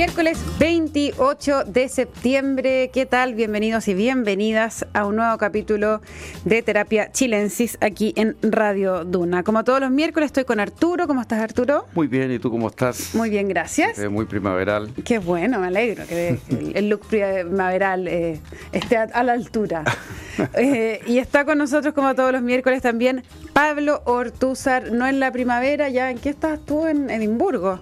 [0.00, 3.34] Miércoles 28 de septiembre, ¿qué tal?
[3.34, 6.00] Bienvenidos y bienvenidas a un nuevo capítulo
[6.46, 9.42] de Terapia Chilensis aquí en Radio Duna.
[9.42, 11.84] Como todos los miércoles estoy con Arturo, ¿cómo estás Arturo?
[11.94, 13.14] Muy bien, ¿y tú cómo estás?
[13.14, 13.98] Muy bien, gracias.
[14.08, 14.90] muy primaveral.
[15.04, 16.38] Qué bueno, me alegro que
[16.74, 18.40] el, look primaveral eh,
[18.72, 19.84] esté a, la altura.
[20.54, 25.32] Eh, y está con nosotros como todos los miércoles también Pablo Ortúzar, no en la
[25.32, 27.78] primavera, ya, ¿en qué estás tú en Edimburgo?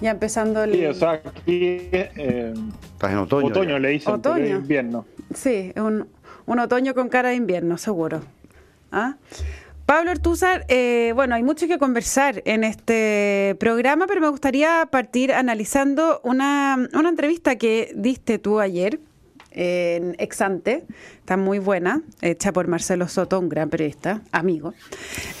[0.00, 0.72] Ya empezando el.
[0.72, 1.88] Sí, o sea, aquí.
[1.92, 2.54] Eh,
[2.92, 3.46] Estás en otoño.
[3.48, 4.56] Otoño le dicen, otoño.
[4.56, 5.06] invierno.
[5.34, 6.08] Sí, un,
[6.46, 8.20] un otoño con cara de invierno, seguro.
[8.92, 9.16] ¿Ah?
[9.86, 15.32] Pablo Ortúzar, eh, bueno, hay mucho que conversar en este programa, pero me gustaría partir
[15.32, 18.98] analizando una, una entrevista que diste tú ayer
[19.50, 20.84] en Exante,
[21.20, 24.74] está muy buena, hecha por Marcelo Soto, un gran periodista, amigo.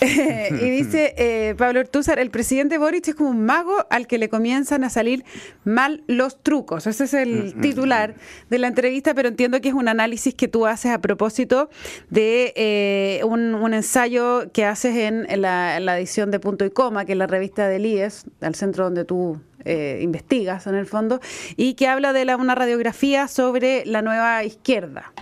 [0.00, 4.28] y dice eh, Pablo Ortúzar, el presidente Boric es como un mago al que le
[4.28, 5.24] comienzan a salir
[5.64, 6.86] mal los trucos.
[6.86, 8.48] Ese es el mm, mm, titular mm.
[8.50, 11.68] de la entrevista, pero entiendo que es un análisis que tú haces a propósito
[12.10, 17.18] de eh, un, ensayo que haces en, la, edición de Punto y Coma, que es
[17.18, 21.20] la revista del IES, al centro donde tú eh, investigas en el fondo,
[21.56, 25.12] y que habla de una radiografía sobre la nueva izquierda.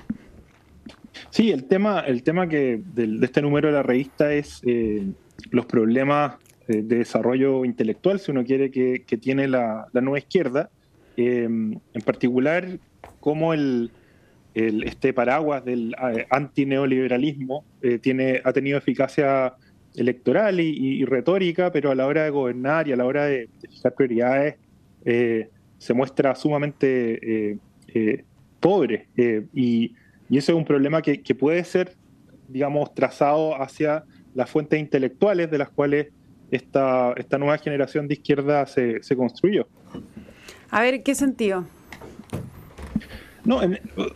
[1.30, 5.06] Sí, el tema, el tema que de, este número de la revista es eh,
[5.50, 6.36] los problemas
[6.66, 10.70] de desarrollo intelectual, si uno quiere, que, tiene la, nueva izquierda,
[11.16, 12.78] eh, en particular
[13.20, 13.90] cómo el,
[14.54, 15.94] este paraguas del
[16.30, 17.64] antineoliberalismo
[18.00, 19.54] tiene, ha tenido eficacia
[19.96, 23.94] electoral y, retórica, pero a la hora de gobernar y a la hora de, fijar
[23.94, 24.56] prioridades
[25.04, 28.24] eh, se muestra sumamente eh, eh,
[28.60, 29.06] pobre.
[29.54, 29.94] Y,
[30.30, 31.94] eso es un problema que, puede ser,
[32.48, 34.04] digamos, trazado hacia
[34.34, 36.08] las fuentes intelectuales de las cuales
[36.50, 39.68] esta, esta nueva generación de izquierda se, construyó.
[40.70, 41.64] A ver, ¿qué sentido?
[43.44, 43.60] No,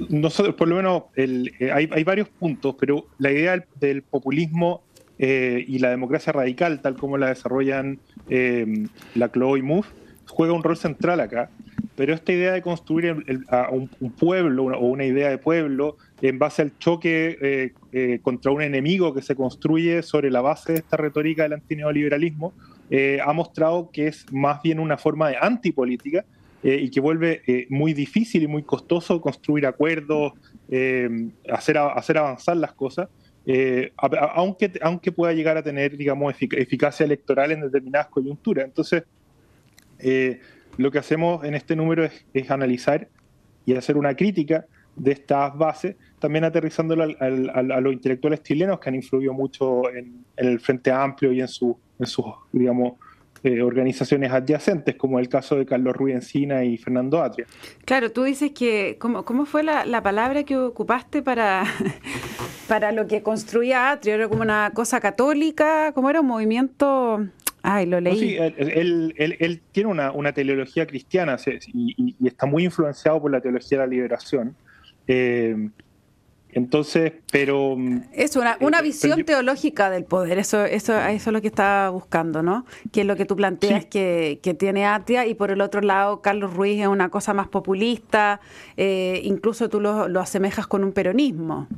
[0.08, 4.82] nosotros, por lo menos, hay, hay, varios puntos, pero la idea del populismo
[5.18, 7.98] eh, y la democracia radical, tal como la desarrollan
[8.28, 8.86] eh,
[9.16, 9.88] la CLO y MUF,
[10.26, 11.50] juega un rol central acá.
[11.96, 13.16] Pero esta idea de construir
[13.48, 18.62] a un, pueblo o una idea de pueblo en base al choque eh, contra un
[18.62, 22.52] enemigo que se construye sobre la base de esta retórica del antineoliberalismo,
[23.24, 26.24] ha mostrado que es más bien una forma de antipolítica
[26.62, 30.34] y que vuelve muy difícil y muy costoso construir acuerdos,
[31.52, 33.08] hacer, hacer avanzar las cosas.
[33.50, 38.66] Eh, aunque, aunque pueda llegar a tener, digamos, eficacia electoral en determinadas coyunturas.
[38.66, 39.04] Entonces,
[40.00, 40.38] eh,
[40.76, 43.08] lo que hacemos en este número es, analizar
[43.64, 44.66] y hacer una crítica
[44.96, 50.60] de estas bases, también aterrizándolo a los intelectuales chilenos que han influido mucho en, el
[50.60, 52.98] Frente Amplio y en, su, en sus, digamos,
[53.44, 57.46] eh, organizaciones adyacentes, como el caso de Carlos Ruiz Encina y Fernando Atria.
[57.84, 61.62] Claro, tú dices que, ¿cómo, cómo fue la, palabra que ocupaste para,
[62.68, 64.14] para lo que construía Atria?
[64.14, 65.92] ¿Era como una cosa católica?
[65.92, 67.26] ¿Cómo era un movimiento?
[67.62, 68.18] Ay, lo leí.
[68.18, 71.36] sí, él, él, él, tiene una, una, teleología cristiana
[71.72, 74.54] y, y, está muy influenciado por la teología de la liberación.
[75.08, 75.68] Eh,
[76.50, 77.76] entonces, pero...
[77.76, 81.48] Mm, es una, una eh, visión teológica del poder, eso, eso, eso es lo que
[81.48, 82.64] está buscando, ¿no?
[82.90, 86.22] Que es lo que tú planteas que, que, tiene Atia y por el otro lado
[86.22, 88.40] Carlos Ruiz es una cosa más populista,
[88.76, 91.68] eh, incluso tú lo, lo, asemejas con un peronismo.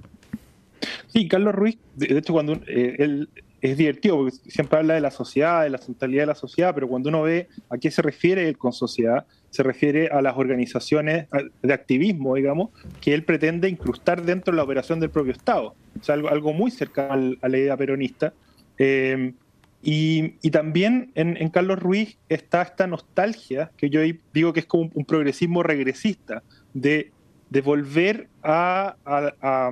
[1.08, 3.28] Sí, Carlos Ruiz, de hecho cuando eh, él
[3.60, 6.88] es divertido porque siempre habla de la sociedad, de la centralidad de la sociedad, pero
[6.88, 11.26] cuando uno ve a qué se refiere él con sociedad, se refiere a las organizaciones
[11.62, 12.70] de activismo, digamos,
[13.00, 15.74] que él pretende incrustar dentro de la operación del propio Estado.
[16.00, 18.32] O sea, algo, muy cercano a la idea peronista.
[18.78, 19.34] Eh,
[19.82, 24.00] y, también en, Carlos Ruiz está esta nostalgia, que yo
[24.32, 26.42] digo que es como un, progresismo regresista,
[26.74, 27.12] de,
[27.48, 29.71] de volver a, a,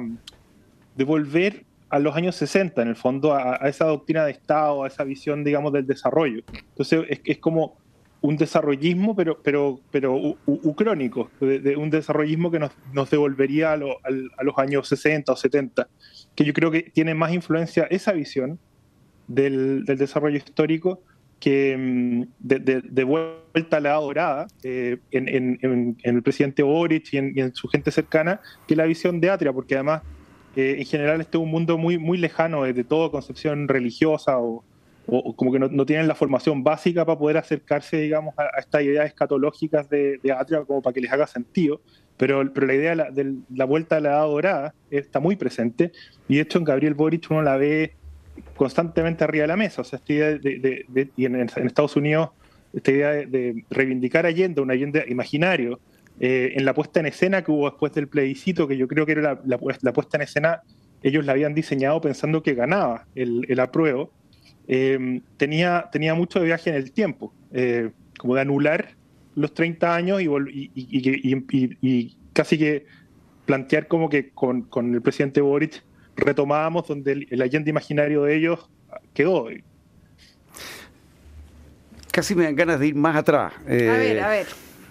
[0.98, 4.88] de volver a los años 60, en el fondo, a, esa doctrina de Estado, a
[4.88, 6.42] esa visión, digamos, del desarrollo.
[6.52, 7.78] Entonces, es, es como
[8.20, 14.58] un desarrollismo, pero, pero, pero ucrónico, de, un desarrollismo que nos, nos devolvería a, los
[14.58, 15.88] años 60 o 70,
[16.34, 18.58] que yo creo que tiene más influencia esa visión
[19.28, 21.00] del, desarrollo histórico
[21.38, 27.12] que mm, de, de, vuelta a la dorada eh, en, en, en, el presidente Boric
[27.12, 30.02] y, en, su gente cercana, que la visión de Atria, porque además
[30.56, 34.64] eh, en general este es un mundo muy, muy lejano de toda concepción religiosa o,
[35.10, 39.06] o, como que no, tienen la formación básica para poder acercarse, digamos, a, estas ideas
[39.06, 41.80] escatológicas de, Atria como para que les haga sentido.
[42.18, 45.92] Pero, pero la idea de la, vuelta a la edad dorada está muy presente
[46.26, 47.94] y de hecho en Gabriel Boric uno la ve
[48.56, 49.82] constantemente arriba de la mesa.
[49.82, 52.30] O sea, esta idea de, y en, Estados Unidos
[52.74, 55.80] esta idea de, reivindicar Allende, un Allende imaginario,
[56.20, 59.12] eh, en la puesta en escena que hubo después del plebiscito, que yo creo que
[59.12, 60.62] era la, puesta en escena,
[61.03, 64.11] ellos la habían diseñado pensando que ganaba el, el apruebo,
[64.67, 68.91] eh, tenía, tenía mucho de viaje en el tiempo, eh, como de anular
[69.35, 72.87] los 30 años y, y, casi que
[73.47, 75.82] plantear como que con, con, el presidente Boric
[76.17, 78.69] retomábamos donde el, el Allende imaginario de ellos
[79.15, 79.49] quedó
[82.19, 83.53] casi me dan ganas de ir más atrás.
[83.65, 84.47] a ver, eh, a ver,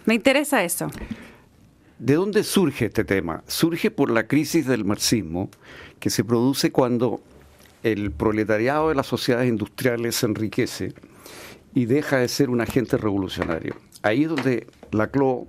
[0.08, 0.88] me interesa eso.
[2.00, 3.44] ¿De dónde surge este tema?
[3.46, 5.50] Surge por la crisis del marxismo
[6.00, 7.22] que se produce cuando
[7.84, 10.94] el proletariado de las sociedades industriales se enriquece
[11.74, 13.76] y deja de ser un agente revolucionario.
[14.02, 15.48] Ahí es donde Laclau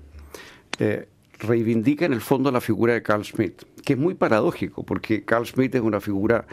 [0.79, 1.09] eh,
[1.39, 5.47] reivindica en el fondo la figura de Carl Schmitt, que es muy paradójico, porque Carl
[5.47, 6.47] Schmitt es una figura,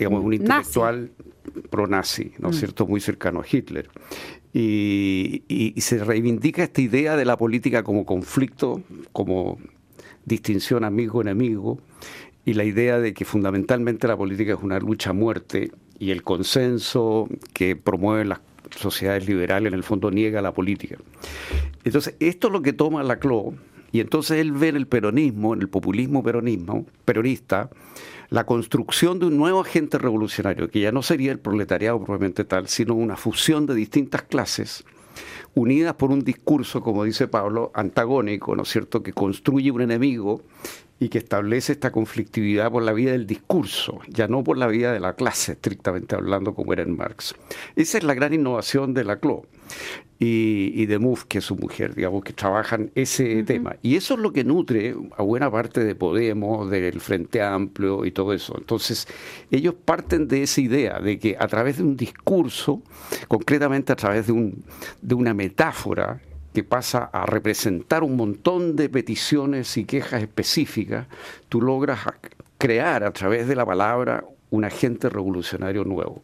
[0.00, 1.10] digamos, un intelectual
[1.68, 2.58] pro-nazi, ¿no es mm.
[2.58, 3.90] cierto?, muy cercano a Hitler.
[4.54, 8.82] Y, se reivindica esta idea de la política como conflicto,
[9.12, 9.58] como
[10.24, 11.78] distinción amigo-enemigo,
[12.46, 16.22] y la idea de que fundamentalmente la política es una lucha a muerte y el
[16.22, 20.96] consenso que promueven las sociedades liberales en el fondo niega la política.
[21.84, 23.54] Entonces, esto es lo que toma Laclau,
[23.92, 27.68] y entonces él ve en el peronismo, en el populismo peronismo, peronista,
[28.30, 32.68] la construcción de un nuevo agente revolucionario, que ya no sería el proletariado probablemente tal,
[32.68, 34.84] sino una fusión de distintas clases
[35.54, 40.42] unidas por un discurso, como dice Pablo, antagónico, ¿no es cierto?, que construye un enemigo
[41.00, 44.92] y que establece esta conflictividad por la vía del discurso, ya no por la vía
[44.92, 47.34] de la clase, estrictamente hablando, como era en Marx.
[47.74, 49.46] Esa es la gran innovación de Laclau
[50.18, 53.76] y, de Mouffe, que es su mujer, digamos, que trabajan ese tema.
[53.80, 58.10] Y eso es lo que nutre a buena parte de Podemos, del Frente Amplio y
[58.10, 58.54] todo eso.
[58.58, 59.08] Entonces,
[59.50, 62.82] ellos parten de esa idea de que a través de un discurso,
[63.26, 64.62] concretamente a través de, un,
[65.00, 66.20] de una metáfora,
[66.52, 71.06] que pasa a representar un montón de peticiones y quejas específicas,
[71.48, 72.00] tú logras
[72.58, 76.22] crear a través de la palabra un agente revolucionario nuevo.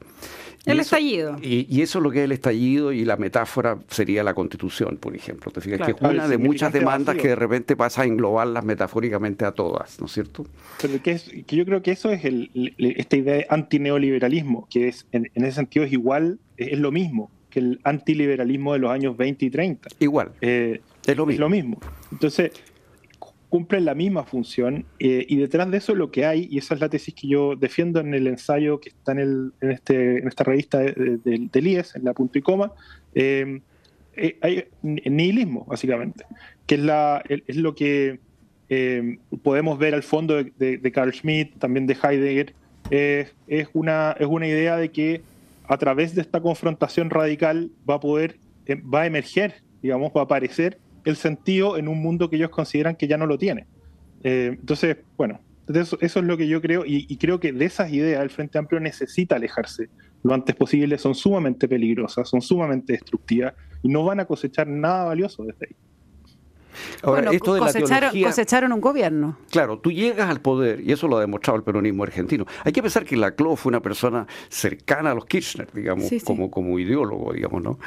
[0.67, 1.37] El estallido.
[1.40, 5.14] Y, eso es lo que es el estallido y la metáfora sería la constitución, por
[5.14, 5.52] ejemplo.
[5.52, 9.44] Te fijas que es una de muchas demandas que de repente pasa a englobarlas metafóricamente
[9.44, 10.44] a todas, ¿no es cierto?
[10.82, 15.06] Pero que, es, que yo creo que eso es esta idea de antineoliberalismo, que es
[15.12, 19.47] en, ese sentido es igual, es, lo mismo que el antiliberalismo de los años 20
[19.47, 19.88] y 30.
[20.00, 20.32] Igual.
[20.43, 21.32] Eh, es lo mismo.
[21.32, 21.81] Es lo mismo.
[22.12, 22.50] Entonces,
[23.49, 26.81] cumplen la misma función eh, y detrás de eso lo que hay, y esa es
[26.81, 30.29] la tesis que yo defiendo en el ensayo que está en, el, en, este, en
[30.29, 32.73] esta revista del de, IES, en la punto y coma,
[33.14, 33.61] eh,
[34.14, 36.26] eh, hay nihilismo, básicamente,
[36.67, 38.20] que es, la, es lo que
[39.43, 42.52] podemos ver al fondo de, Carl Schmitt, también de Heidegger,
[42.91, 45.23] es, una, es una idea de que
[45.68, 50.24] a través de esta confrontación radical va a poder, va a emerger, digamos, va a
[50.24, 53.66] aparecer el sentido en un mundo que ellos consideran que ya no lo tiene.
[54.22, 55.40] Eh, entonces, bueno,
[55.72, 58.80] eso, es lo que yo creo y, creo que de esas ideas el Frente Amplio
[58.80, 59.88] necesita alejarse
[60.22, 65.04] lo antes posible, son sumamente peligrosas, son sumamente destructivas y no van a cosechar nada
[65.04, 65.76] valioso desde ahí
[67.02, 69.38] bueno, cosecharon, un gobierno.
[69.50, 72.47] Claro, tú llegas al poder, y eso lo ha demostrado el peronismo argentino.
[72.64, 76.78] Hay que pensar que Laclau fue una persona cercana a los Kirchner, digamos, Como, como
[76.78, 77.78] ideólogo, digamos, ¿no?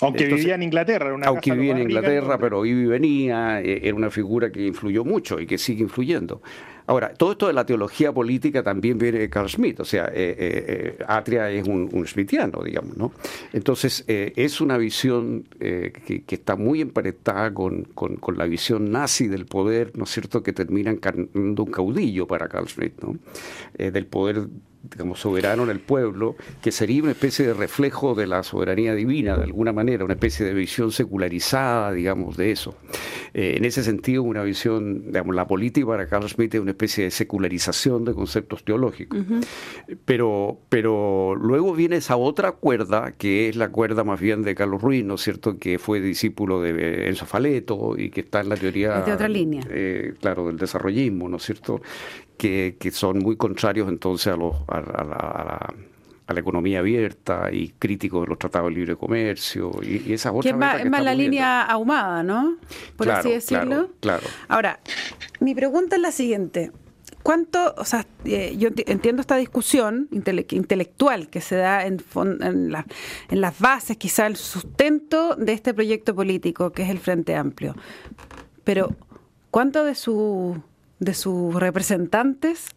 [0.00, 1.16] Aunque vivía en Inglaterra.
[1.24, 5.40] aunque vivía en Inglaterra, pero iba y venía, eh, era una figura que influyó mucho
[5.40, 6.40] y que sigue influyendo.
[6.88, 10.34] Ahora, todo esto de la teología política también viene de Carl Schmitt, o sea, eh,
[10.38, 13.12] eh, eh, Atria es un, un, smithiano, digamos, ¿no?
[13.52, 17.86] Entonces, es una visión que, está muy emparentada con,
[18.34, 22.66] la visión nazi del poder, ¿no es cierto?, que termina encarnando un caudillo para Carl
[22.66, 23.18] Schmitt, ¿no?
[23.76, 24.48] del poder
[24.82, 29.36] digamos, soberano en el pueblo, que sería una especie de reflejo de la soberanía divina,
[29.36, 32.76] de alguna manera, una especie de visión secularizada, digamos, de eso.
[33.34, 37.04] Eh, en ese sentido, una visión, digamos, la política para Carlos Schmitt es una especie
[37.04, 39.18] de secularización de conceptos teológicos.
[40.04, 44.80] pero, pero luego viene esa otra cuerda, que es la cuerda más bien de Carlos
[44.80, 48.56] Ruiz, ¿no es cierto?, que fue discípulo de Enzo Faleto y que está en la
[48.56, 49.00] teoría...
[49.00, 49.62] de otra línea.
[49.70, 51.80] Eh, claro, del desarrollismo, ¿no es cierto?,
[52.38, 55.72] que, son muy contrarios entonces a, los, a, la,
[56.26, 60.42] a, la, economía abierta y críticos de los tratados de libre comercio y, esa otra
[60.42, 62.56] que es más, la línea ahumada, ¿no?
[62.96, 63.90] Por así decirlo.
[64.00, 64.80] Claro, Ahora,
[65.40, 66.70] mi pregunta es la siguiente.
[67.22, 72.00] ¿Cuánto, o sea, eh, yo entiendo esta discusión intelectual que se da en,
[72.40, 72.72] en,
[73.28, 77.74] en las bases, quizá el sustento de este proyecto político que es el Frente Amplio,
[78.64, 78.94] pero
[79.50, 80.62] ¿cuánto de su
[80.98, 82.68] de sus representantes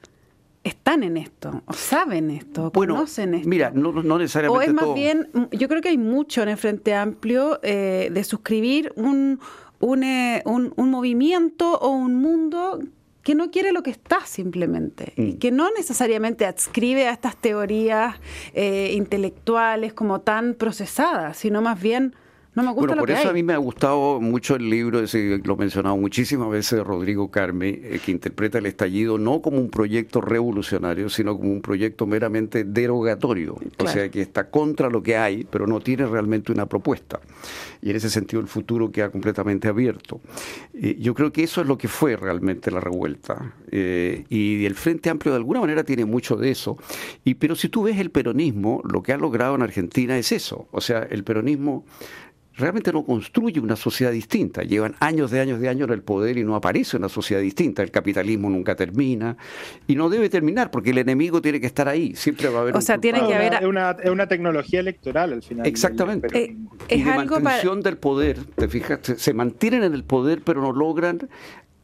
[0.64, 3.50] están en esto, o saben esto, conocen esto.
[3.50, 4.66] Mira, no, necesariamente.
[4.66, 8.24] O es más bien, yo creo que hay mucho en el Frente Amplio eh, de
[8.24, 9.40] suscribir un,
[10.04, 12.80] eh, un, un, movimiento o un mundo
[13.24, 15.40] que no quiere lo que está simplemente, y mm.
[15.40, 18.16] que no necesariamente adscribe a estas teorías
[18.54, 22.16] eh, intelectuales como tan procesadas, sino más bien
[22.54, 25.54] no me gusta bueno, por eso a mí me ha gustado mucho el libro, lo
[25.54, 29.70] he mencionado muchísimas veces, de Rodrigo Carme, eh, que interpreta el estallido no como un
[29.70, 33.56] proyecto revolucionario, sino como un proyecto meramente derogatorio.
[33.78, 37.22] O sea, que está contra lo que hay, pero no tiene realmente una propuesta.
[37.82, 40.20] Y en ese sentido el futuro queda completamente abierto.
[40.74, 43.56] Eh, yo creo que eso es lo que fue realmente la revuelta.
[43.72, 46.78] Eh, y el Frente Amplio de alguna manera tiene mucho de eso.
[47.24, 50.68] Y, pero si tú ves el peronismo, lo que ha logrado en Argentina es eso.
[50.72, 51.86] O sea, el peronismo
[52.62, 54.62] realmente no construye una sociedad distinta.
[54.64, 57.84] Llevan años de años de años en el poder y no aparece una sociedad distinta.
[57.84, 59.36] El capitalismo nunca termina
[59.88, 62.16] y no debe terminar porque el enemigo tiene que estar ahí.
[62.16, 62.78] Siempre va a haber.
[62.78, 63.56] O sea, tiene que haber.
[63.56, 65.66] Es una, es una, tecnología electoral al final.
[65.66, 66.28] Exactamente.
[66.38, 66.56] Eh,
[66.88, 68.46] es de mantención del poder.
[68.56, 71.30] Te fijas, se mantienen en el poder pero no logran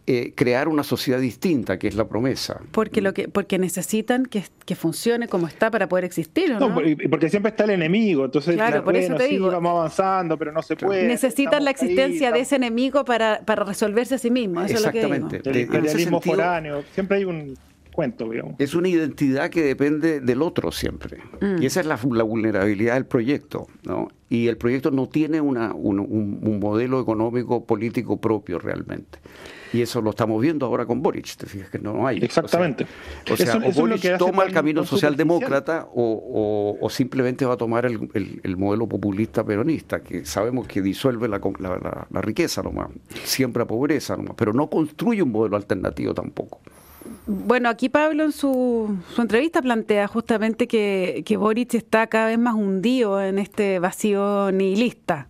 [0.10, 2.62] eh, crear una sociedad distinta, que es la promesa.
[2.72, 6.70] Porque lo que porque necesitan que, que funcione como está para poder existir, ¿o ¿no?
[6.70, 9.52] no porque siempre está el enemigo, entonces claro, por eso te digo.
[9.52, 11.06] vamos avanzando, pero no se puede.
[11.06, 15.40] Necesitan la existencia de ese enemigo para, para resolverse a sí mismo, eso Exactamente.
[15.40, 15.74] es lo que digo.
[15.74, 17.58] El imperialismo foráneo, siempre hay un
[17.92, 18.56] cuento, digamos.
[18.60, 21.18] Es una identidad que depende del otro siempre.
[21.42, 21.62] Mm.
[21.62, 24.08] Y esa es la, vulnerabilidad del proyecto, ¿no?
[24.30, 29.20] Y el proyecto no tiene una, un, un modelo económico político propio realmente.
[29.78, 32.18] Y eso lo estamos viendo ahora con Boric, te fijas que no hay.
[32.18, 32.88] Exactamente.
[33.32, 38.10] O sea, o, Boric toma el camino socialdemócrata o, o, simplemente va a tomar el,
[38.44, 42.90] el, modelo populista peronista, que sabemos que disuelve la, la, la, riqueza nomás,
[43.24, 46.60] siembra pobreza nomás, pero no construye un modelo alternativo tampoco.
[47.28, 52.40] Bueno, aquí Pablo en su, su entrevista plantea justamente que, que Boric está cada vez
[52.40, 55.28] más hundido en este vacío nihilista.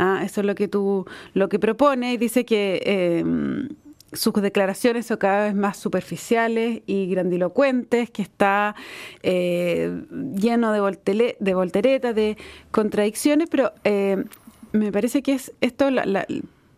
[0.00, 3.68] Ah, eso es lo que tú lo que propone y dice que em,
[4.12, 8.76] sus declaraciones son cada vez más superficiales y grandilocuentes, que está
[9.24, 10.04] eh,
[10.36, 12.36] lleno de, de volteretas, de
[12.70, 14.24] contradicciones, pero eh,
[14.70, 16.24] me parece que es esto la, la,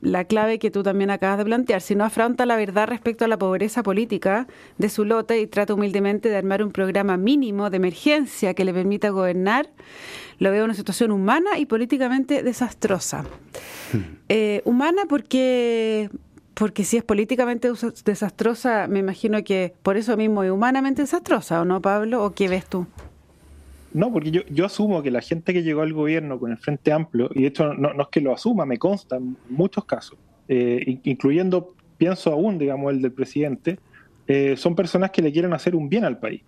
[0.01, 1.81] la, clave que tú también acabas de plantear.
[1.81, 4.47] Si no afronta la verdad respecto a la pobreza política
[4.79, 8.73] de su lote y trata humildemente de armar un programa mínimo de emergencia que le
[8.73, 9.71] permita gobernar,
[10.39, 13.25] lo veo una situación humana y políticamente desastrosa.
[13.93, 14.17] Hmm.
[14.29, 16.11] Eh, humana porque
[16.55, 17.71] porque si es políticamente
[18.05, 22.23] desastrosa, me imagino que por eso mismo es humanamente desastrosa, ¿o no, Pablo?
[22.23, 22.87] ¿O qué ves tú?
[23.93, 27.29] No, porque yo, asumo que la gente que llegó al gobierno con el Frente Amplio,
[27.35, 30.19] y de hecho no, es que lo asuma, me consta en muchos casos,
[30.49, 33.79] eh, incluyendo, pienso aún, digamos, el del presidente,
[34.29, 36.43] eh, son personas que le quieren hacer un bien al país,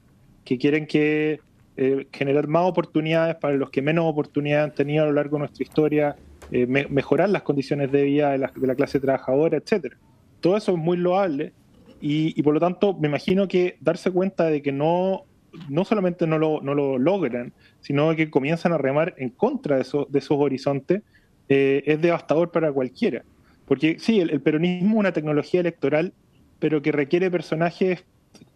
[0.45, 1.41] que quieren que
[1.77, 5.41] eh, generar más oportunidades para los que menos oportunidades han tenido a lo largo de
[5.41, 6.17] nuestra historia,
[6.51, 9.97] eh, mejorar las condiciones de vida de la, clase trabajadora, etcétera.
[10.41, 11.55] Todo eso es muy loable
[11.99, 15.25] y, por lo tanto me imagino que darse cuenta de que no,
[15.69, 19.85] no solamente no lo, no lo logran, sino que comienzan a remar en contra de,
[20.09, 21.03] de esos horizontes,
[21.49, 23.25] eh, es devastador para cualquiera.
[23.67, 26.13] Porque sí, el, peronismo es una tecnología electoral,
[26.59, 28.05] pero que requiere personajes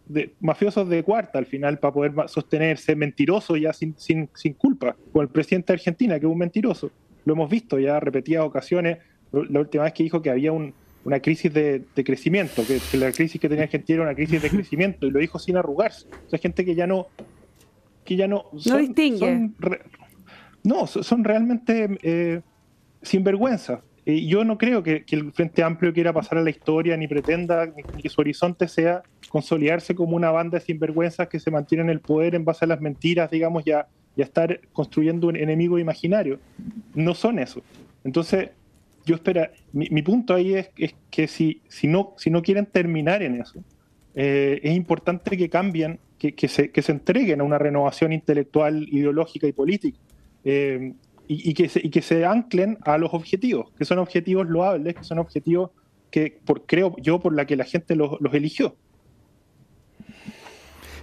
[0.07, 4.95] de, mafiosos de cuarta al final para poder sostenerse, mentiroso ya sin, sin, sin culpa,
[5.11, 6.91] con el presidente de Argentina, que es un mentiroso.
[7.25, 8.99] Lo hemos visto ya repetidas ocasiones,
[9.31, 10.73] la última vez que dijo que había un,
[11.07, 14.49] una crisis de, de crecimiento, que, la crisis que tenía Argentina era una crisis de
[14.49, 16.05] crecimiento, y lo dijo sin arrugarse.
[16.25, 17.07] O sea, gente que ya no...
[18.03, 19.51] Que ya no, no distingue.
[20.63, 22.41] no, son realmente eh,
[23.01, 23.83] sinvergüenza.
[24.05, 27.71] Eh, yo no creo que, el Frente Amplio quiera pasar a la historia, ni pretenda
[28.01, 32.01] que su horizonte sea consolidarse como una banda de sinvergüenzas que se mantiene en el
[32.01, 33.87] poder en base a las mentiras, digamos, ya,
[34.17, 36.37] ya estar construyendo un enemigo imaginario.
[36.93, 37.61] No son eso.
[38.03, 38.49] Entonces,
[39.07, 40.69] yo espera, mi, punto ahí es,
[41.09, 43.63] que si, si, no, si no quieren terminar en eso,
[44.13, 49.53] eh, es importante que cambien, que, que, se, entreguen a una renovación intelectual, ideológica y
[49.53, 49.97] política.
[50.43, 50.93] Eh,
[51.29, 55.03] y, que se, y que se anclen a los objetivos, que son objetivos loables, que
[55.03, 55.71] son objetivos
[56.09, 58.75] que por, creo yo por la que la gente los eligió.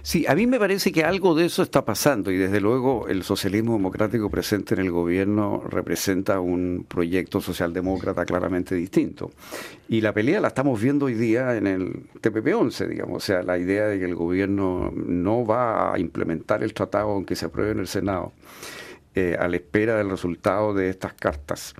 [0.05, 3.23] Sí, a mí me parece que algo de eso está pasando y desde luego el
[3.23, 9.31] socialismo democrático presente en el gobierno representa un proyecto socialdemócrata claramente distinto.
[9.89, 13.57] Y la pelea la estamos viendo hoy día en el TPP-11, digamos, o sea, la
[13.57, 17.79] idea de que el gobierno no va a implementar el tratado aunque se apruebe en
[17.79, 18.31] el Senado.
[19.15, 21.73] Eh, a la espera del resultado de estas cartas.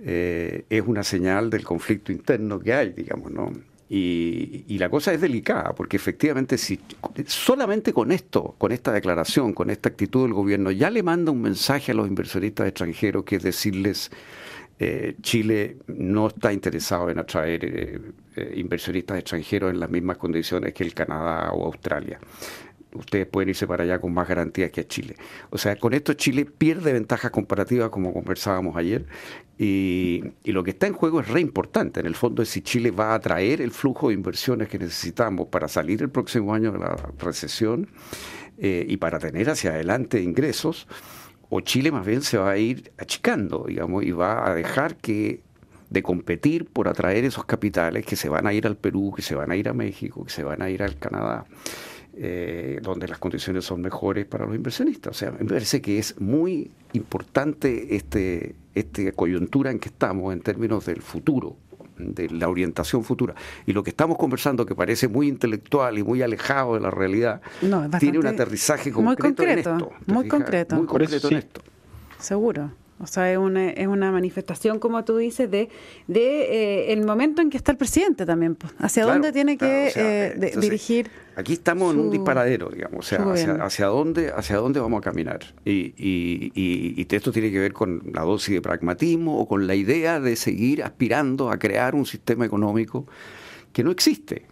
[0.00, 3.52] Eh, es una señal del conflicto interno que hay, digamos, ¿no?
[3.88, 6.80] Y, la cosa es delicada, porque efectivamente si
[7.26, 11.40] solamente con esto, con esta declaración, con esta actitud del gobierno, ya le manda un
[11.40, 14.10] mensaje a los inversionistas extranjeros que es decirles,
[14.78, 18.00] eh, Chile no está interesado en atraer eh,
[18.36, 22.18] eh, inversionistas extranjeros en las mismas condiciones que el Canadá o Australia
[22.96, 25.16] ustedes pueden irse para allá con más garantías que a Chile.
[25.50, 29.06] O sea, con esto Chile pierde ventajas comparativas, como conversábamos ayer,
[29.58, 32.00] y, lo que está en juego es re importante.
[32.00, 35.48] En el fondo es si Chile va a atraer el flujo de inversiones que necesitamos
[35.48, 37.88] para salir el próximo año de la recesión
[38.58, 40.86] eh, y para tener hacia adelante ingresos,
[41.48, 45.42] o Chile más bien se va a ir achicando, digamos, y va a dejar que
[45.90, 49.34] de competir por atraer esos capitales que se van a ir al Perú, que se
[49.34, 51.46] van a ir a México, que se van a ir al Canadá.
[52.18, 55.10] Eh, donde las condiciones son mejores para los inversionistas.
[55.10, 60.40] O sea, me parece que es muy importante este, esta coyuntura en que estamos en
[60.40, 61.58] términos del futuro,
[61.98, 63.34] de la orientación futura.
[63.66, 67.42] Y lo que estamos conversando, que parece muy intelectual y muy alejado de la realidad,
[68.00, 69.92] tiene un aterrizaje concreto, muy concreto en esto.
[70.06, 70.76] Muy concreto.
[70.76, 71.60] Muy concreto en esto.
[72.18, 72.70] Seguro.
[72.98, 75.68] O sea, es una, es una manifestación, como tú dices, de,
[76.06, 78.56] de eh, el momento en que está el presidente también.
[78.78, 81.10] ¿Hacia dónde tiene que eh, dirigir?
[81.36, 83.00] Aquí estamos en un disparadero, digamos.
[83.00, 83.20] O sea,
[83.62, 85.40] hacia, dónde, hacia dónde vamos a caminar.
[85.66, 89.74] Y, y, y, esto tiene que ver con la dosis de pragmatismo o con la
[89.74, 93.06] idea de seguir aspirando a crear un sistema económico
[93.72, 94.46] que no existe.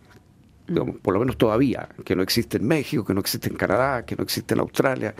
[0.67, 0.93] Mm.
[1.03, 4.17] por lo menos todavía, que no existe en México, que no existe en Canadá, que
[4.17, 5.15] no existe en Australia.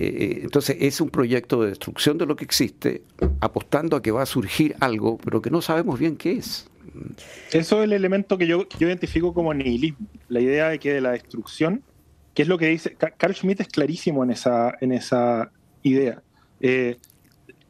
[0.00, 3.02] Eh, entonces es un proyecto de destrucción de lo que existe,
[3.40, 6.70] apostando a que va a surgir algo, pero que no sabemos bien qué es.
[7.50, 11.10] Eso es el elemento que yo, identifico como nihilismo, la idea de que de la
[11.10, 11.82] destrucción,
[12.32, 15.50] que es lo que dice, Carl Schmitt es clarísimo en esa, en esa
[15.82, 16.22] idea,
[16.60, 16.96] eh,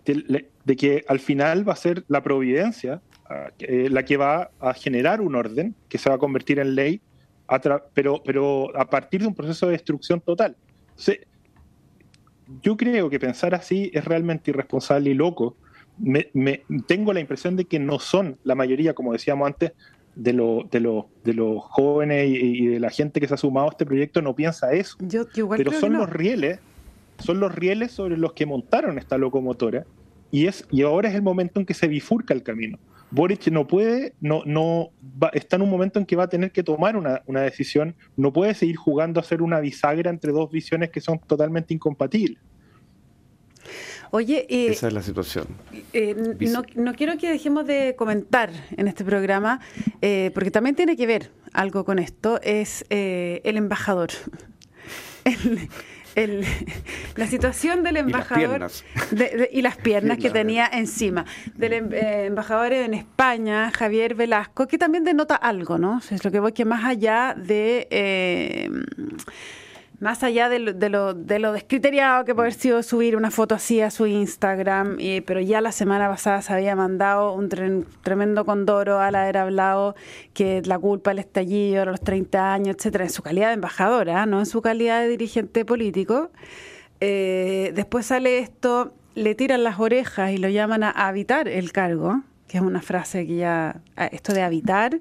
[0.05, 4.75] de, que al final va a ser la providencia ah, eh, la que va a
[4.75, 7.01] generar un orden que se va a convertir en ley,
[7.95, 10.57] pero, pero a partir de un proceso de destrucción total.
[10.91, 11.28] Entonces,
[12.63, 15.57] yo creo que pensar así es realmente irresponsable y loco.
[15.99, 16.31] Me,
[16.87, 19.73] tengo la impresión de que no son la mayoría, como decíamos antes,
[20.15, 23.87] de, de, de los jóvenes y, de la gente que se ha sumado a este
[23.87, 24.97] proyecto no piensa eso.
[25.57, 26.61] Pero son los rieles,
[27.19, 29.85] son los rieles sobre los que montaron esta locomotora
[30.31, 32.79] y, es, y ahora es el momento en que se bifurca el camino.
[33.11, 34.91] Boric no puede, no, no
[35.33, 38.55] está en un momento en que va a tener que tomar una, decisión, no puede
[38.55, 42.39] seguir jugando a ser una bisagra entre dos visiones que son totalmente incompatibles.
[44.11, 45.47] Oye, eh, esa es la situación.
[45.93, 46.15] Eh,
[46.77, 49.61] no, quiero que dejemos de comentar en este programa,
[50.01, 54.11] eh, porque también tiene que ver algo con esto, es el embajador.
[55.25, 55.69] El,
[57.17, 58.71] la situación del embajador
[59.51, 64.79] y las piernas, que tenía encima del em, eh, embajador en España, Javier Velasco, que
[64.79, 66.01] también denota algo, ¿no?
[66.11, 68.71] Es lo que voy que más allá de eh,
[70.01, 73.31] más allá de lo, de lo, de lo descriteriado que puede haber sido subir una
[73.31, 77.49] foto así a su Instagram, pero ya la semana pasada se había mandado un
[78.03, 79.97] tremendo condoro al haber hablado
[80.35, 84.25] que la culpa del estallido a los 30 años, etcétera, en su calidad de embajadora,
[84.27, 86.31] no en su calidad de dirigente político.
[87.01, 92.23] Eh, después sale esto, le tiran las orejas y lo llaman a habitar el cargo
[92.49, 94.99] que es una frase que ya, ah, esto de habitar,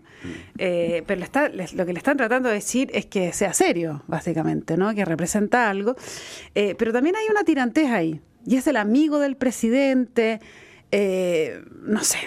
[0.58, 4.76] eh, pero está, lo que le están tratando de decir es que sea serio, básicamente,
[4.78, 4.94] ¿no?
[4.94, 5.96] que representa algo,
[6.54, 10.42] eh, pero también hay una tirantez ahí, y es el amigo del presidente,
[10.92, 12.18] eh, no sé,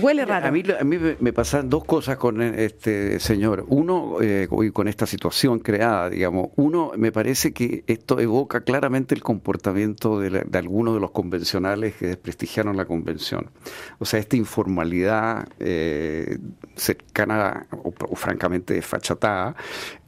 [0.00, 0.46] Huele raro.
[0.46, 3.64] A mí, a mí me pasan dos cosas con este señor.
[3.68, 6.50] Uno, eh, con esta situación creada, digamos.
[6.56, 12.06] Uno, me parece que esto evoca claramente el comportamiento de, algunos de los convencionales que
[12.06, 13.50] desprestigiaron la convención.
[13.98, 16.38] O sea, esta informalidad eh,
[16.76, 19.56] cercana o, francamente desfachatada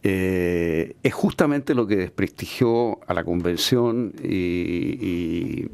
[0.04, 5.68] eh, es justamente lo que desprestigió a la convención y,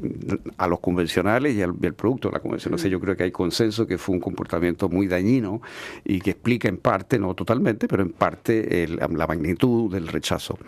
[0.57, 2.75] a los convencionales y al, producto de la convención.
[2.75, 5.61] O sea, yo creo que hay consenso que fue un comportamiento muy dañino
[6.05, 10.59] y que explica en parte, no totalmente, pero en parte la magnitud del rechazo.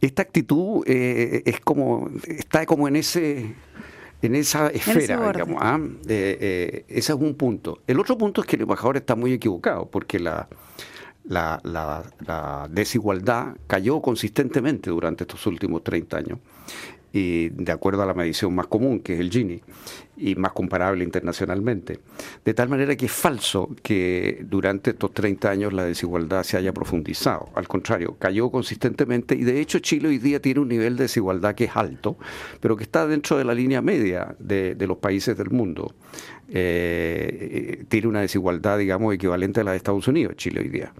[0.00, 3.54] Esta actitud eh, es como, está como en ese
[4.22, 5.58] en esa esfera, digamos.
[5.60, 5.80] ¿ah?
[6.08, 7.82] Eh, ese es un punto.
[7.86, 10.48] El otro punto es que el embajador está muy equivocado, porque la,
[11.28, 16.38] la, la, desigualdad cayó consistentemente durante estos últimos 30 años,
[17.12, 19.60] y de acuerdo a la medición más común, que es el Gini,
[20.18, 22.00] y más comparable internacionalmente.
[22.44, 26.72] De tal manera que es falso que durante estos 30 años la desigualdad se haya
[26.72, 27.48] profundizado.
[27.54, 31.54] Al contrario, cayó consistentemente y de hecho Chile hoy día tiene un nivel de desigualdad
[31.54, 32.18] que es alto,
[32.60, 35.94] pero que está dentro de la línea media de, de los países del mundo.
[36.50, 40.92] eh, tiene una desigualdad, digamos, equivalente a la de Estados Unidos, Chile hoy día.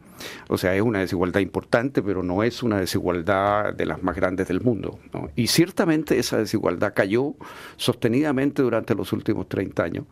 [0.48, 4.48] O sea, es una desigualdad importante, pero no es una desigualdad de las más grandes
[4.48, 4.98] del mundo.
[5.36, 7.34] Y ciertamente esa desigualdad cayó
[7.76, 10.04] sostenidamente durante los últimos 30 años.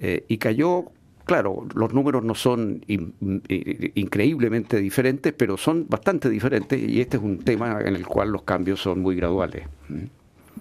[0.00, 0.86] Eh, y cayó
[1.24, 7.38] claro, los números no son increíblemente diferentes, pero son bastante diferentes y este es un
[7.38, 9.66] tema en el cual los cambios son muy graduales.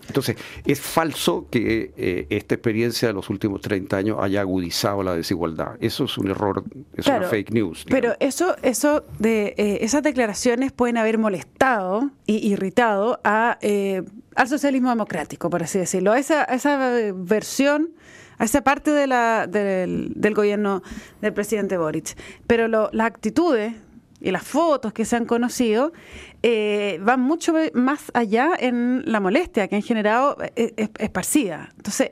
[0.08, 5.16] Entonces, es falso que eh, esta experiencia de los últimos 30 años haya agudizado la
[5.16, 5.78] desigualdad.
[5.80, 6.64] Eso es un error,
[6.96, 7.86] es una fake news.
[7.90, 14.04] Pero eso, eso de eh, esas declaraciones pueden haber molestado y irritado a, eh,
[14.36, 17.90] al socialismo democrático, por así decirlo, a esa, esa versión
[18.38, 20.84] a esa parte de la, del, del, gobierno
[21.22, 22.18] del presidente Boric.
[22.46, 23.74] Pero lo, las actitudes
[24.20, 25.94] y las fotos que se han conocido
[26.42, 31.70] eh, van mucho más allá en la molestia que han generado eh, esparcida.
[31.78, 32.12] Entonces,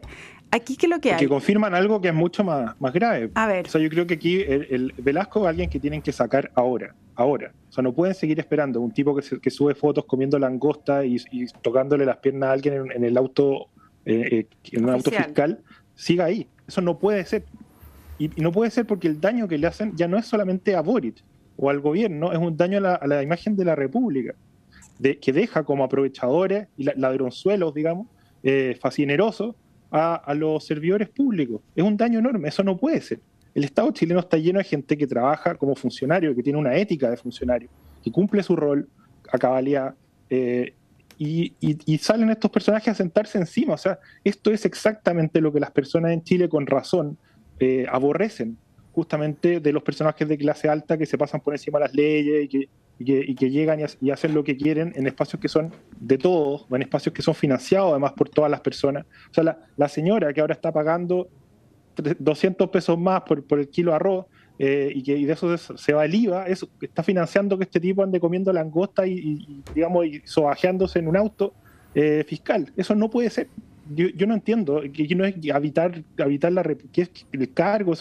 [0.54, 1.20] aquí qué es lo que hay.
[1.20, 3.32] Que confirman algo que es mucho más, más grave.
[3.36, 3.66] A ver.
[3.66, 6.96] O sea, yo creo que aquí el, Velasco es alguien que tienen que sacar ahora,
[7.16, 7.54] ahora.
[7.70, 8.80] O sea, no pueden seguir esperando.
[8.82, 11.18] Un tipo que, que sube fotos comiendo langosta y,
[11.62, 13.68] tocándole las piernas a alguien en, el auto,
[14.06, 15.60] eh, en un auto fiscal,
[15.96, 16.48] siga ahí.
[16.68, 17.44] Eso no puede ser.
[18.20, 20.76] Y, y, no puede ser porque el daño que le hacen ya no es solamente
[20.76, 21.24] a Boric,
[21.58, 24.34] o al gobierno es un daño a la, imagen de la República,
[25.00, 28.08] de, que deja como aprovechadores y ladronzuelos, digamos,
[28.44, 29.56] eh, fascinerosos
[29.94, 31.62] a, los servidores públicos.
[31.76, 33.20] Es un daño enorme, eso no puede ser.
[33.54, 37.12] El Estado chileno está lleno de gente que trabaja como funcionario, que tiene una ética
[37.12, 37.70] de funcionario,
[38.04, 38.90] que cumple su rol
[39.32, 39.94] a cabalidad,
[40.32, 40.74] eh,
[41.20, 41.54] y,
[42.00, 43.76] salen estos personajes a sentarse encima.
[43.76, 47.18] O sea, esto es exactamente lo que las personas en Chile con razón
[47.60, 48.58] eh, aborrecen
[48.94, 52.46] justamente de los personajes de clase alta que se pasan por encima de las leyes
[52.46, 56.18] y que, y que, llegan y, hacen lo que quieren en espacios que son de
[56.18, 59.06] todos, en espacios que son financiados además por todas las personas.
[59.32, 61.28] O sea, la, señora que ahora está pagando
[62.20, 64.26] 200 pesos más por, por el kilo de arroz
[64.60, 68.04] eh, y que de eso se, va el IVA, eso, está financiando que este tipo
[68.04, 71.54] ande comiendo langosta y, digamos, y sobajeándose en un auto
[71.96, 72.72] eh, fiscal.
[72.78, 73.50] Eso no puede ser.
[73.90, 77.94] Yo, no entiendo que no es habitar, habitar la, que es el cargo,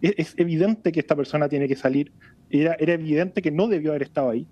[0.00, 2.10] es, evidente que esta persona tiene que salir,
[2.50, 4.46] era, era evidente que no debió haber estado ahí.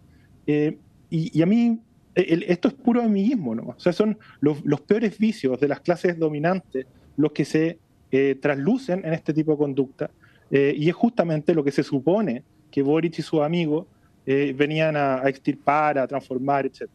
[0.46, 0.76] Eh,
[1.10, 1.78] y, a mí,
[2.14, 3.62] esto es puro amiguismo, ¿no?
[3.62, 7.78] O sea, son los, peores vicios de las clases dominantes los que se
[8.10, 10.10] eh, traslucen en este tipo de conducta,
[10.50, 13.86] eh, y es justamente lo que se supone que Boric y sus amigos
[14.26, 16.88] venían a, a, extirpar, a transformar, etc.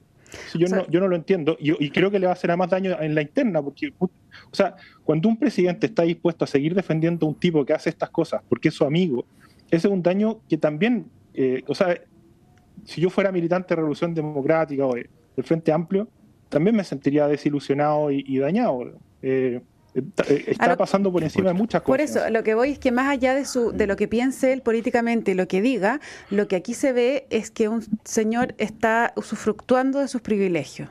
[0.56, 2.70] Yo, no, yo no lo entiendo y, y, creo que le va a hacer más
[2.70, 4.10] daño en la interna, porque, o
[4.52, 8.10] sea, cuando un presidente está dispuesto a seguir defendiendo a un tipo que hace estas
[8.10, 9.26] cosas porque es su amigo,
[9.72, 12.00] ese es un daño que también, eh, o sea,
[12.86, 16.08] si yo fuera militante de Revolución Democrática o del Frente Amplio,
[16.50, 18.94] también me sentiría desilusionado y, dañado.
[19.22, 19.62] Eh,
[19.94, 21.88] eh, está pasando por encima de muchas cosas.
[21.88, 24.54] Por eso, lo que voy es que más allá de, su, de lo que piense
[24.54, 26.00] él políticamente, lo que diga,
[26.32, 30.90] lo que aquí se ve es que un señor está usufructuando de sus privilegios.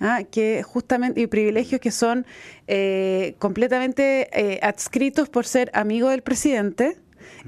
[0.00, 0.22] ¿ah?
[0.30, 2.26] que justamente y privilegios que son
[2.66, 6.96] eh, completamente eh, adscritos por ser amigo del presidente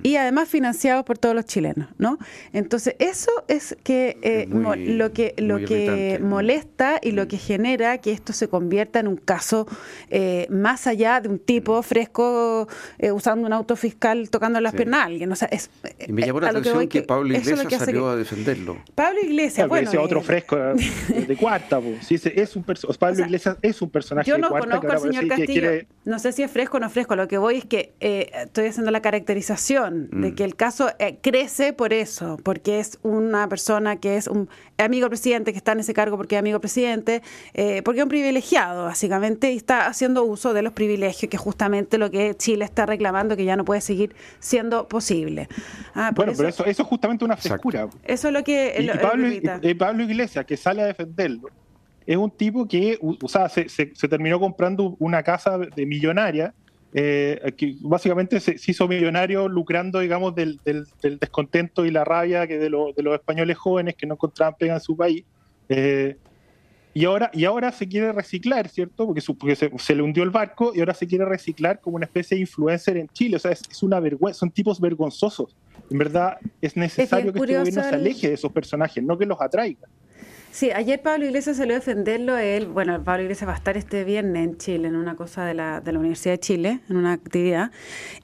[0.03, 2.19] y además financiados por todos los chilenos, ¿no?
[2.53, 8.13] Entonces eso es que eh, lo que lo que molesta y lo que genera que
[8.13, 9.67] esto se convierta en un caso
[10.11, 15.01] eh, más allá de un tipo fresco eh, usando un auto fiscal tocando las piernas
[15.01, 15.71] a alguien, o sea, es,
[16.07, 18.79] y me llamó la atención que, Pablo Iglesias salió a defenderlo.
[18.95, 20.57] Pablo Iglesias, bueno, ese otro fresco
[21.09, 22.07] de, cuarta, pues.
[22.07, 25.29] Sí, es un Pablo Iglesias es un personaje yo no de cuarta conozco al señor
[25.29, 25.71] Castillo,
[26.05, 28.91] no sé si es fresco o no fresco, lo que voy es que estoy haciendo
[28.91, 30.35] la caracterización de mm.
[30.35, 34.49] que el caso eh, crece por eso, porque es una persona que es un
[34.79, 37.23] amigo presidente, que está en ese cargo porque es amigo presidente,
[37.55, 41.43] eh, porque es un privilegiado, básicamente, y está haciendo uso de los privilegios, que es
[41.43, 45.49] justamente lo que Chile está reclamando, que ya no puede seguir siendo posible.
[45.95, 47.89] Ah, bueno, pero eso, eso es justamente una frescura.
[48.05, 48.91] Eso es lo que...
[49.79, 51.49] Pablo, Iglesias, que sale a defenderlo,
[52.07, 56.55] es un tipo que, o sea, se, se terminó comprando una casa de millonaria
[56.99, 60.59] eh, que básicamente se, hizo millonario lucrando, digamos, del,
[61.21, 64.97] descontento y la rabia que de, los españoles jóvenes que no encontraban pega en su
[64.97, 65.23] país.
[65.69, 66.17] Eh,
[66.95, 69.05] y ahora, y ahora se quiere reciclar, ¿cierto?
[69.05, 72.41] Porque, se, le hundió el barco y ahora se quiere reciclar como una especie de
[72.41, 73.37] influencer en Chile.
[73.37, 75.55] O sea, es, una vergüenza, son tipos vergonzosos.
[75.91, 79.39] En verdad, es necesario que, este gobierno se aleje de esos personajes, no que los
[79.39, 79.87] atraiga.
[80.57, 82.39] Sí, ayer Pablo Iglesias salió a defenderlo.
[82.39, 85.53] Él, bueno, Pablo Iglesias va a estar este viernes en Chile, en una cosa de
[85.53, 87.71] la, de la Universidad de Chile, en una actividad,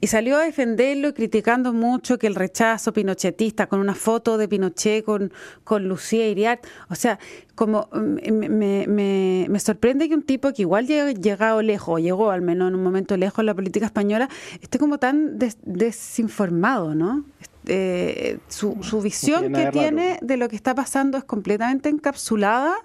[0.01, 5.05] y salió a defenderlo criticando mucho que el rechazo pinochetista, con una foto de Pinochet
[5.05, 5.31] con,
[5.63, 7.19] con Lucía Iriart, o sea,
[7.53, 12.31] como mm, me, me, me, sorprende que un tipo que igual llega llegado lejos, llegó
[12.31, 14.27] al menos en un momento lejos en la política española,
[14.59, 17.25] esté como tan desinformado, ¿no?
[17.65, 22.75] Eh, su, su, visión que tiene de lo que está pasando es completamente encapsulada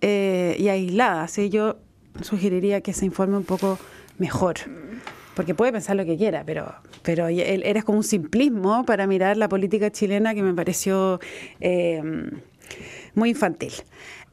[0.00, 1.22] eh, y aislada.
[1.22, 1.78] Así yo
[2.22, 3.78] sugeriría que se informe un poco
[4.18, 4.56] mejor.
[5.34, 9.48] Porque puede pensar lo que quiera, pero, pero eres como un simplismo para mirar la
[9.48, 11.20] política chilena que me pareció
[11.60, 12.02] eh,
[13.14, 13.72] muy infantil.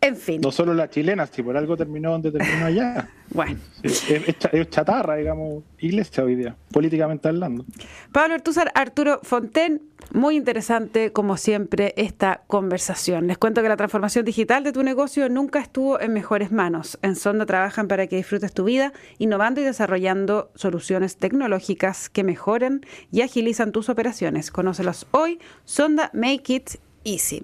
[0.05, 0.39] En fin.
[0.41, 3.09] No solo la chilena, si por algo terminó donde terminó allá.
[3.33, 3.59] bueno.
[3.81, 7.65] Es, chatarra, digamos, iglesia hoy día, políticamente hablando.
[8.11, 9.81] Pablo Artúzar, Arturo Fonten,
[10.13, 13.25] muy interesante, como siempre, esta conversación.
[13.25, 16.99] Les cuento que la transformación digital de tu negocio nunca estuvo en mejores manos.
[17.01, 22.85] En Sonda trabajan para que disfrutes tu vida, innovando y desarrollando soluciones tecnológicas que mejoren
[23.11, 24.51] y agilizan tus operaciones.
[24.51, 25.39] Conócelos hoy.
[25.63, 26.69] Sonda Make It
[27.05, 27.43] Easy.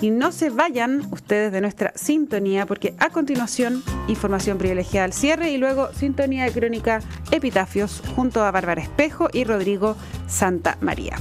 [0.00, 5.50] Y no se vayan ustedes de nuestra sintonía porque a continuación información privilegiada al cierre
[5.50, 11.16] y luego sintonía de crónica Epitafios junto a Bárbara Espejo y Rodrigo Santa María.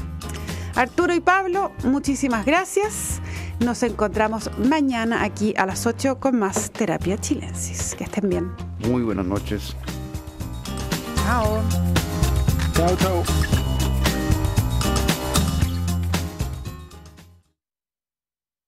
[0.75, 3.21] Arturo y Pablo, muchísimas gracias.
[3.59, 7.95] Nos encontramos mañana aquí a las 8 con más Terapia Chilensis.
[7.95, 8.51] Que estén bien.
[8.79, 9.75] Muy buenas noches.
[11.15, 11.61] Chao.
[12.73, 13.62] Chao, chao.